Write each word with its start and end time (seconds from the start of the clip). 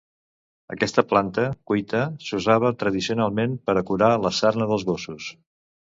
Aquesta 0.75 1.03
planta, 1.09 1.43
cuita, 1.71 2.01
s'usava 2.29 2.73
tradicionalment 2.85 3.55
per 3.69 3.79
a 3.83 3.87
curar 3.91 4.11
la 4.27 4.33
sarna 4.39 4.69
dels 4.73 4.87
gossos. 4.93 5.29